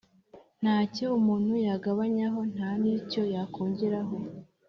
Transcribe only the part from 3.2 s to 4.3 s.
yakongeraho;